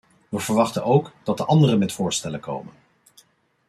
[0.29, 2.73] We verwachten ook dat de anderen met voorstellen komen.